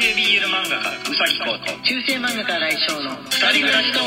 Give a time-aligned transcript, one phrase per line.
[0.00, 4.02] 系 BL 漫画家うさぎこと中世漫画家来翔の二人暮らしトー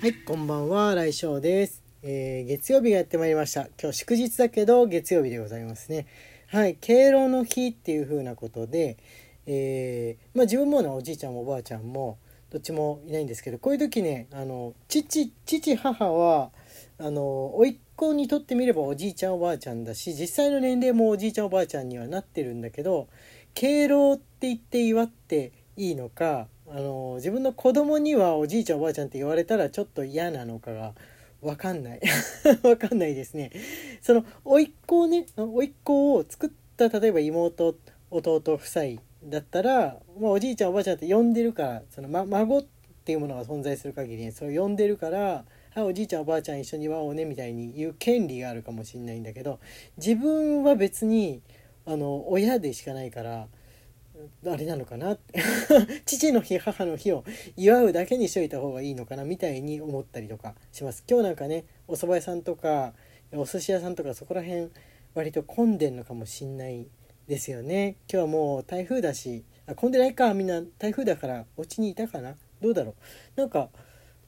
[0.00, 1.80] はい、こんばんは、来翔です。
[2.02, 3.68] えー月曜日がやってまいりました。
[3.80, 6.08] 今日祝日だけど月曜日でございますね。
[6.48, 8.96] はい、敬老の日っていう風なことで、
[9.46, 12.18] えーまあ自分もね、おじいちゃんもおばあちゃんも
[12.50, 16.50] どっちもいないんですけど、こういう時ね、あの父父母は
[16.98, 23.06] あの甥っ子にとってみればおじいちゃんおばあちゃんだし、実際の年齢もおじいちゃんおばあちゃんにはなってるんだけど、
[23.54, 30.94] 敬老って言って祝っていいのかあの自分の子供にはおじいちゃんおばあちゃんって言われたらちょっと嫌なのかが
[31.42, 32.00] 分かんない。
[32.62, 33.50] 分かんないですね。
[34.00, 37.74] その甥っ子をね甥っ子を作った例えば妹
[38.10, 42.62] 弟夫妻だったら、まあ、おじいちゃんおばあちゃんって呼んでるからその、ま、孫っ
[43.04, 49.58] ていうものが存在する限り、ね、それ呼んでるから「はいおじいちゃんおばあちゃん一緒に祝おうね」みたいに言う権利があるかもしれないんだけど
[49.96, 51.42] 自分は別に
[51.86, 53.48] あの親でしかないから
[54.46, 55.18] あれなのかな？
[56.06, 57.24] 父の日母の日を
[57.56, 61.02] 祝うだけにしといた方がいいのかなみたいに思ったりとかします。
[61.08, 62.92] 今日なんかねお蕎麦屋さんとか
[63.32, 64.68] お寿司屋さんとかそこら辺
[65.14, 66.86] 割と混んでんのかもしんない
[67.26, 67.96] ですよね。
[68.08, 70.62] 今日はもう台風だしあ混んでないかみんな。
[70.78, 72.36] 台風だからお家にいたかな？
[72.60, 72.94] どうだろ
[73.36, 73.40] う？
[73.40, 73.70] なんか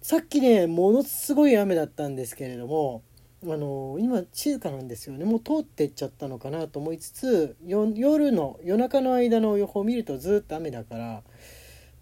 [0.02, 3.02] さっきねものすごい雨だったんですけれども
[3.46, 11.22] あの今静かなんですよねもう通ってっちゃったのかなと思いつつ夜の夜中の間の予報を見るとずっと雨だから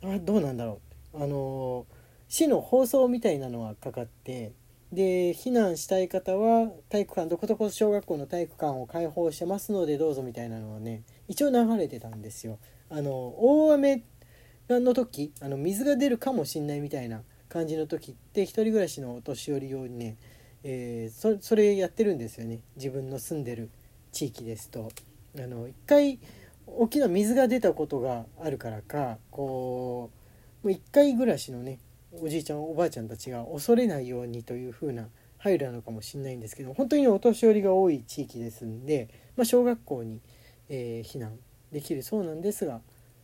[0.04, 0.80] あどうなんだろ
[1.14, 1.86] うあの
[2.28, 4.52] 市の放送みたいなのがかかって
[4.92, 12.58] で避難したい方は体育館どこどこ小学校の体育館を開放してますのでどうぞみたいなのはね一応流れてたんですよ。
[12.90, 14.04] あの大雨
[14.68, 20.16] の時あの水が出るかもしんないみたいな感じの時って一人暮らしのお年寄り用にね
[20.64, 23.70] えーそれやってるんですよね自分の住んでる
[24.12, 24.91] 地域ですと。
[25.38, 26.18] あの一回
[26.66, 30.10] 大きな水が出たことがあるからかこ
[30.62, 31.78] う一回暮らしのね
[32.20, 35.08] おじいちゃんおばあちゃんたちが恐れないようにという風な
[35.39, 40.20] 配慮なのかもしれないんですけど本当にお年寄りが多い地域ですんで、まあ、小学校に、
[40.68, 41.39] えー避難
[41.73, 42.83] できるそうなんですが、まあ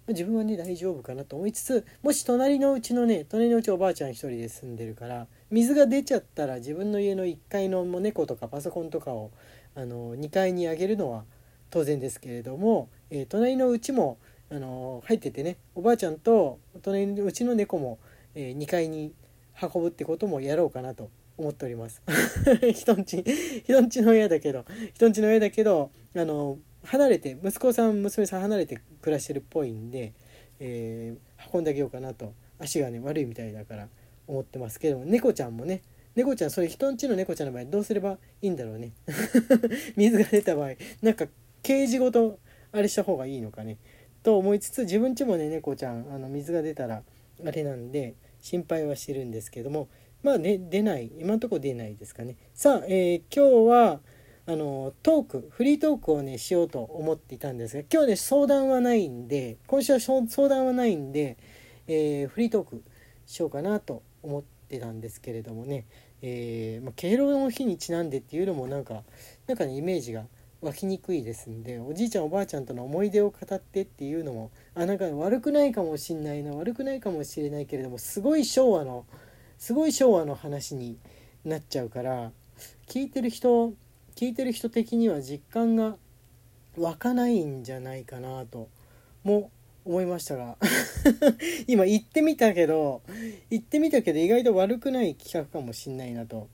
[0.09, 9.31] 自分はね大丈夫かなと思いつつもし隣のうちのね隣のうちおばあちゃん一人で住んでるから水が出ちゃったら自分の家の1階の猫とかパソコンとかを
[9.75, 11.25] あの2階に上げるのは
[11.70, 14.19] 当然ですけれども、えー隣のうちも
[14.50, 17.98] あの入っててねおばあちゃんと隣のうちの猫も、
[18.34, 19.12] え2階に
[19.60, 22.03] 運ぶってこともやろうかなと思っております。
[22.75, 23.22] 人んち
[23.64, 24.64] 人んちの親だけど
[24.94, 30.12] 人んちの親だけどあの離れて息子さん娘さん離れて暮らしてるっぽいんで、
[30.60, 33.88] えー運んであげようかなと足がね悪いみたいだから
[34.28, 35.83] 思ってますけど猫ちゃんもね
[36.15, 38.91] 猫ちゃんそれ人んちの猫ちゃんの場合どうすればいいんだろうね。
[39.97, 41.28] 水が出た場合なんか
[41.62, 42.38] ケージごと
[42.72, 43.78] あれした方がいいのかね。
[44.25, 47.03] と思いつつ自分ちもね猫ちゃんあの水が出たら
[47.47, 49.88] あれなんで心配はしてるんですけども
[50.22, 52.37] まあね出ない今のとこ出ないですかね。
[52.53, 54.00] さあ、えー今日は
[54.47, 61.37] あのトークフリートークをねしようと思っていたんですが今日ね相談はないんで今週は相相談はないんで、
[61.87, 62.83] えーフリートーク
[63.27, 65.87] しようかなと思ってたんですけれどもね、
[66.23, 69.03] えーまあ、敬老の日にちなんでっていうのもなんか
[69.47, 70.25] なんかねイメージが
[70.61, 79.06] 湧きにくいですんでおじいちゃんおばあちゃんとの思い出を語ってっていうのもあなんか悪くないかもしんないな悪くないかもしれないけれどもすごい昭和の
[79.56, 80.99] すごい昭和の話に
[81.45, 82.33] なっちゃうから
[82.89, 83.73] 聞いてる人
[84.17, 85.97] 聞いてる人的には実感が
[86.77, 88.69] 湧かないんじゃないかなと
[89.23, 89.50] も
[89.88, 90.56] 思いましたが。
[91.66, 93.00] 今言ってみたけど
[93.50, 96.49] 言ってみたけど意外と悪くない企画かもしんないなと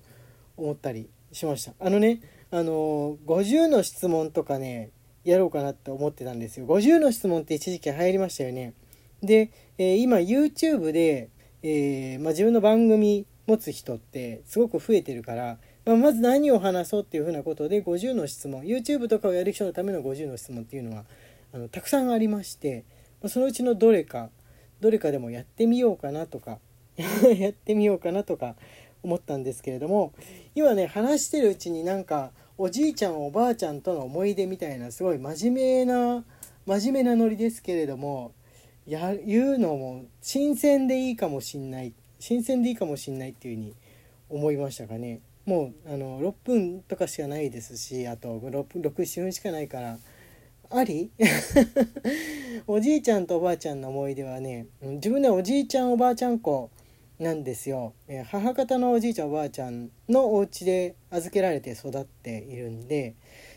[0.56, 1.74] 思ったりしました。
[1.80, 2.20] あのね
[2.52, 4.90] あの50の質問とかね
[5.24, 6.66] やろうかなって思ってたんですよ。
[6.66, 8.72] 50の質問って一時期流行りましたよね。
[9.20, 11.30] で、えー今 YouTube で、
[11.64, 21.04] えーまあ、自分の番組持つ人ってすごく増えてるから、まあ、まず何を話そうっていうふうなことで50の質問 YouTube とかをやる人のための50の質問っていうのは
[21.52, 22.84] あのたくさんありまして、
[23.28, 24.30] そのうちのどれか
[24.80, 26.58] どれかでもやってみようかなとか
[27.36, 28.56] やってみようかなとか
[29.02, 30.12] 思ったんですけれども
[30.54, 36.24] 今ね話してるうちになんかおじいちゃんおばあちゃんとの思い出みたいなすごい真面目な
[36.66, 38.32] 真面目なノリですけれども
[38.86, 43.74] や言うのも新鮮でいいかもしんない新鮮でいいかもしんないっていうふうに
[44.28, 45.20] 思いましたかね。
[45.46, 49.98] もうあの6分とかしかないですしあと67分しかないから
[50.76, 51.10] あり？
[52.66, 56.70] おじいちゃんとおばあちゃんの思い出はね自分ではおじいちゃんおばあちゃん子
[57.18, 63.14] なんですよ、えー母方のおじいちゃんおばあちゃんのお家で預けられて育っているんで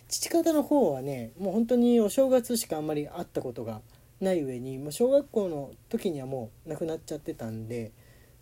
[0.07, 3.81] 父方の方はねもう本当にお正月しかあんまり会ったことが
[4.21, 7.91] ない上にもう小学校の時にはもう亡くなっちゃってたんで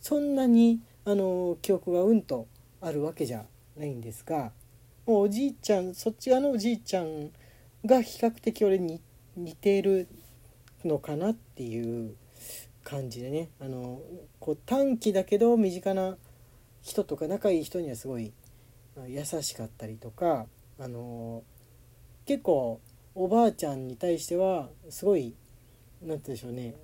[0.01, 2.47] そんなにあの記憶がうんと
[2.81, 3.45] あるわけじゃ
[3.77, 4.51] ないんですが
[5.05, 7.31] もうおじいちゃんそっち側のおじいちゃん
[7.85, 9.01] が比較的俺に
[9.35, 10.07] 似てる
[10.83, 12.15] のかなっていう
[12.83, 13.49] 感じでね。
[13.59, 14.01] あの
[14.39, 16.17] こう短期だけど身近な
[16.81, 18.33] 人とか仲いい人にはすごい
[19.07, 20.45] 優しかったりとか
[20.79, 21.43] あの
[22.25, 22.79] 結構
[23.13, 25.35] おばあちゃんに対してはすごい
[26.01, 26.75] 何て言うんでしょうね。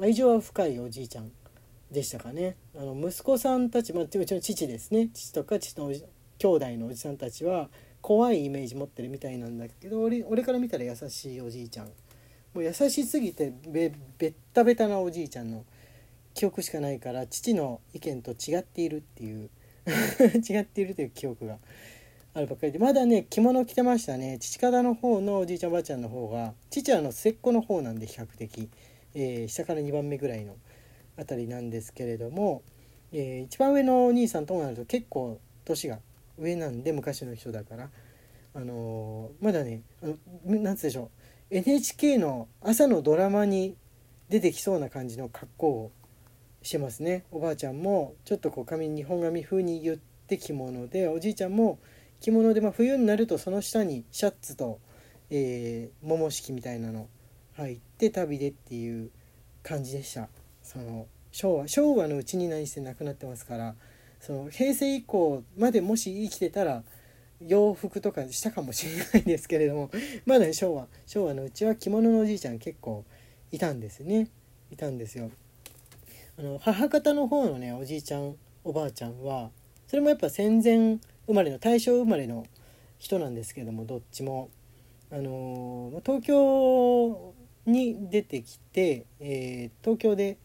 [0.00, 1.30] 愛情は深いおじいちゃん
[1.90, 2.56] でしたかね。
[2.74, 5.10] あの息子さんたち、まあ、うちの父ですね。
[5.12, 5.92] 父とか父の
[6.38, 7.68] 兄弟のおじさんたちは
[8.02, 11.86] 怖いイメージ持ってるみたいなんだけど俺俺から見たら優しいおじいちゃん。
[11.86, 15.64] もう優しすぎてべべったべたなおじいちゃんの
[16.34, 19.48] 記憶しかないから父の意見と違っているっていう
[20.46, 21.58] 違っているという記憶が
[22.34, 24.38] あるばっかりでまだね着物着てましたね。
[24.38, 28.68] 父方の方のおじいちゃんおばあちゃんの方が父はの末っ子の方なんで比較的、
[29.14, 30.56] えー、下から2番目ぐらいの
[31.16, 32.62] あたりなんですけれども、
[33.12, 36.00] えー、一番上のお兄さんともなると結構年が
[36.38, 37.90] 上なんで昔の人だから、
[38.54, 41.10] あの、まだねあのなんつうでしょ
[41.50, 41.54] う。
[41.54, 43.76] NHK の朝のドラマに
[44.28, 45.92] 出てきそうな感じの格好を
[46.62, 47.24] してますね。
[47.30, 51.78] おばあちゃんもちょっとこう髪日本髪風に言って着物でおじいちゃんも
[52.20, 54.78] 着物で、まあ、冬になるとその下にシャツと、
[55.28, 57.08] えー、桃敷みたいなの
[57.54, 59.10] 入って旅でっていう
[59.62, 60.28] 感じでした。
[60.62, 63.74] その昭和昭和のうちに何して亡くなってますから。
[64.22, 66.84] その平成以降までもし生きてたら
[67.40, 69.90] 洋服とかしたかもしれないんですけれども
[70.24, 73.04] まだ、ね、昭和昭和のうちは着物のおじいちゃん結構
[73.50, 74.28] いたんですね
[74.70, 75.28] いたんですよ
[76.38, 79.50] あの母方の方のねおじいちゃんおばあちゃんは
[79.88, 82.46] それもやっぱ戦前生まれの大正生まれの
[83.00, 84.48] 人なんですけどもどっちも。
[85.10, 87.34] あの東京
[87.66, 90.38] に出てきて、えー、東京で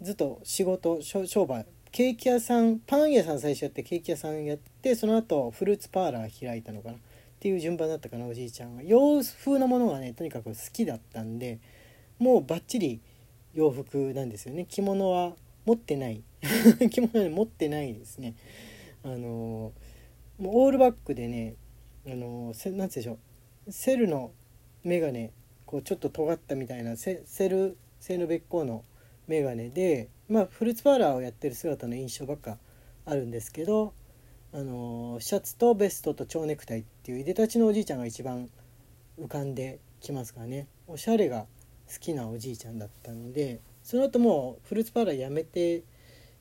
[0.00, 6.98] ずっと仕事商売ケーキ屋さんパン屋さん最初やってケーキ屋さんやってその後フルーツパーラー開いたのかなっ
[7.40, 11.58] ていう順番だったかなおじいちゃんは洋風なものがねとにかく好きだったんで
[12.18, 13.00] もうバッチリ
[13.54, 14.66] 洋服なんですよね。
[14.68, 15.32] 着物は
[15.64, 16.22] 持ってない。
[16.90, 18.34] 着物は持ってないですね。
[19.02, 19.72] あのも
[20.40, 21.54] うオールバックでね
[22.06, 23.16] あの何てでしょ
[23.66, 23.72] う。
[23.72, 24.32] セルの
[24.84, 25.30] 眼鏡
[25.64, 28.84] こうちょっと尖ったみたいなセル製の別光の
[29.28, 32.58] 眼鏡でまあフルーツパーラーをやってる姿の印象ばっか
[33.04, 33.92] あるんですけど
[34.52, 38.48] あのシャツとベストと蝶ネクタイっていういでたちのおじいちゃんが一番
[39.20, 40.66] 浮かんできますからね。
[40.86, 41.46] おしゃれが
[41.92, 45.82] 好きなおじいちゃんだったんでその後もうフルーツパーラー辞めて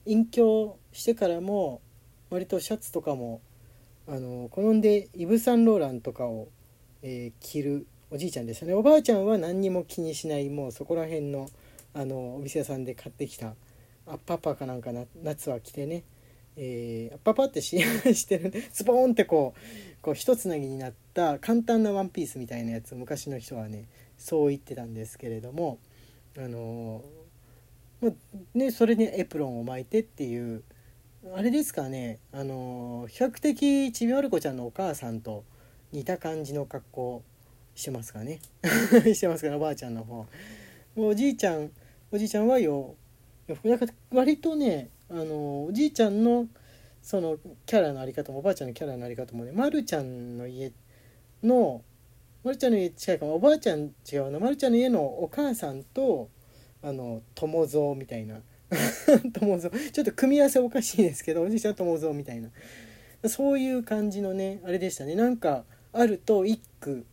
[0.05, 1.81] 隠居してからも
[2.29, 3.41] 割とシャツとかも
[4.07, 6.47] あの好んでイヴ・サンローランとかを、
[7.01, 8.73] えー、着るおじいちゃんでしたね。
[8.73, 11.49] おばあちゃんは何にも気にしないもうそこら辺の
[11.93, 13.55] あのお店屋さんで買ってきた
[14.07, 16.03] アッパパかなんかな夏は着てね、
[16.57, 17.79] えー、アッパパってし
[18.13, 18.51] してる。
[18.71, 23.87] スポーンってこうこう一つなぎになった簡単なワンピースみたいなやつ昔の人はね
[24.17, 25.79] そう言ってたんですけれども
[26.37, 28.13] あのー、
[28.53, 30.63] ねそれにエプロンを巻いてっていう
[31.33, 35.43] あれですかねあの比較的ちびまる子ちゃんのお母さんと
[35.91, 37.23] 似た感じの格好
[37.73, 38.39] してますかね。
[39.13, 40.25] してますかねおばあちゃんの方。
[40.95, 41.71] おじいちゃん
[42.11, 42.95] おじいちゃんはよ
[43.63, 46.47] なんか割とねあのおじいちゃんの
[47.01, 50.71] そのキャラのあり方もおばあちゃんのキャラのあり方もねまるちゃんの家
[51.43, 51.83] の
[52.43, 56.29] まるちゃんの家近いかもおばあちゃん違うなまるちゃんの家のお母さんと
[56.81, 58.41] あの友蔵みたいな
[59.33, 59.69] 友蔵。
[59.91, 62.49] ちょっと組み合わせおかしいですけどおじいちゃん友蔵みたいな。
[63.27, 65.15] そういう感じのねあれでしたね。
[65.15, 67.05] なんかあると一句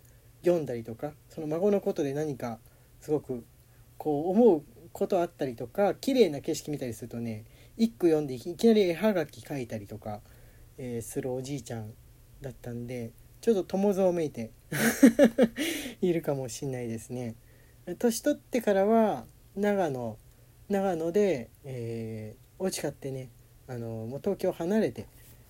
[0.43, 2.59] 読んだりとかその孫のことで何か
[3.01, 3.45] すごく
[3.99, 4.63] こう思う
[4.93, 7.45] ことあったりとか綺麗な景色見たりするとね
[7.77, 10.21] 一句読んでいきなり絵はがき書いたりとか、
[10.79, 11.93] えー、するおじいちゃん
[12.41, 14.51] だったんでちょっと友蔵めいて
[16.01, 17.35] いるかもしんないですね。
[17.99, 20.17] 年取ってからは長野
[20.69, 23.31] 長野で、えー、お家買ってね
[23.67, 25.07] あのもう東京離れて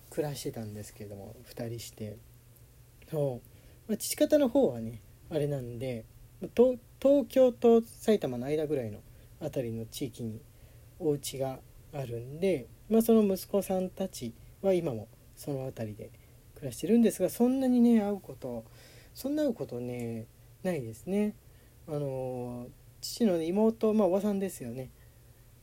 [0.09, 2.17] 暮らしてたんですけども2人して
[3.11, 3.41] そ
[3.87, 6.05] う、まあ、父方の方はねあれなんで
[6.55, 6.79] 東
[7.27, 8.99] 京と埼玉の間ぐらいの
[9.43, 10.41] 辺りの地域に
[10.99, 11.59] お家が
[11.93, 16.11] あるんで、まあ、その息子さんたちは今もその辺りで
[16.55, 18.63] 暮らしてるんですがそんなにね会うこと
[19.13, 20.25] そんな会うことね
[20.63, 21.35] ないですね。
[21.87, 22.67] あの
[23.01, 24.89] 父の妹まあおばさんですよね。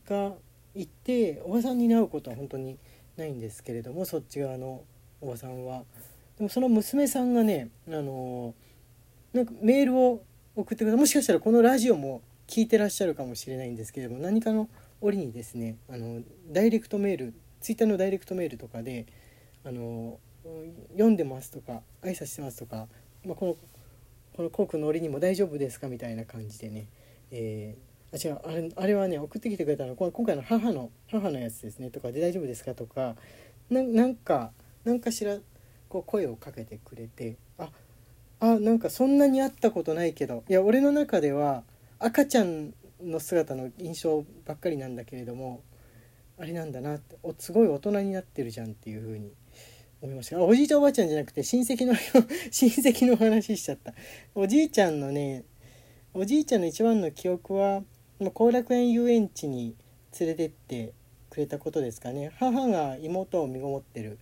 [0.07, 0.33] が
[0.75, 2.77] いておばさんに会うことは本当に
[3.17, 4.83] ないんですけれどもそっち側の
[5.19, 5.83] おばさんは。
[6.37, 8.53] でもその娘さんがねあの
[9.33, 10.23] なんかメールを
[10.55, 10.99] 送ってください。
[10.99, 12.21] もしかしたらこのラジオも
[12.51, 14.67] 聞いてらっしゃるかもしれないんですけれども何かの
[14.99, 19.05] 折にですねあのダイレクトメールツイッターのダイレクトメールとかで
[19.63, 20.19] あの
[20.91, 22.87] 読んでますとか挨拶してますとか、
[23.25, 23.55] まあ、この
[24.35, 26.87] このコークの折にも大丈夫ですかみたいな感じでね、
[27.31, 33.15] えー、あ違うあれあれはね送ってきてくれたのは今回の母の母のやつですねとかで大丈夫ですかとか
[33.69, 34.51] なんか
[34.83, 35.37] 何かしら
[35.87, 37.69] こう声をかけてくれてあ
[38.41, 41.63] あなんかそんなに会ったことないけどいや俺の中では
[42.03, 45.63] 赤ちゃんの姿の印象ばっかりなんだけれども
[46.39, 49.31] あれなんだなっておすごい大人になってるじゃんっていう風に
[50.01, 50.41] 思いました。
[50.41, 51.93] おじいちゃんおばあちゃんじゃなくて親戚の
[52.49, 53.93] 親戚の話しちゃった。
[54.33, 55.43] おじいちゃんのね
[56.15, 57.83] おじいちゃんの一番の記憶は
[58.19, 59.75] 後楽園遊園地に
[60.19, 60.93] 連れてって
[61.29, 62.31] くれたことですかね。
[62.39, 64.17] 母が妹を身ごもってる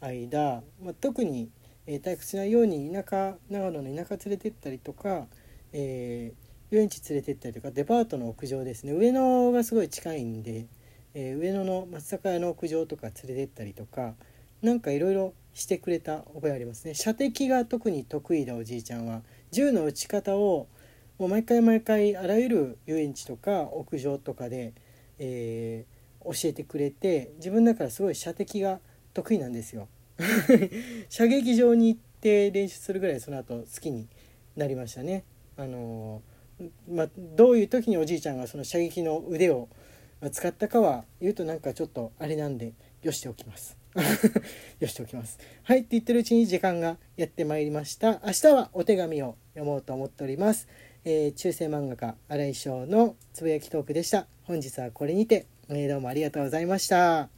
[0.00, 1.50] 間、まあ、特に、
[1.86, 5.26] えー、退屈しないように田舎長野の田舎連れてったりとか、
[5.72, 6.43] えー、
[6.74, 8.92] 遊園地連れてったりとかデパートの屋上ですね。
[8.92, 10.66] 上野がすごい近いんで、
[11.14, 14.14] えー、上野の松坂屋の屋上とか連れてったりとか
[14.60, 16.94] なんかいろいろしてくれた覚えありますね。
[16.94, 20.66] 射的が特に得意だおじいちゃんは銃の撃ち方を
[21.16, 24.72] もう毎回毎回あらゆる遊園地とか屋上とかで、
[25.20, 28.80] えー、教えてくれて自分だからすごい射的が
[29.12, 29.86] 得意なんですよ。
[31.08, 34.08] 射撃場に行って練習するぐらいその後好きに
[34.56, 35.22] なりましたね。
[35.56, 36.20] あの
[36.94, 39.68] まあ、どういう時におじいちゃんがその射撃の腕を
[40.30, 42.72] 使ったかは言うとなんかちょっとあれなんで
[43.02, 43.76] よしておきます。
[44.80, 45.38] よしておきます。
[45.62, 48.22] はいって言ってるうちに時間がやってまいりました。
[48.24, 50.68] 明日はお手紙を読もうと思っております。
[51.04, 54.26] えー、中世漫画家新井翔のつぶやきトークでした。
[54.44, 57.33] 本日はこれにて、えー、どうもありがとうございました。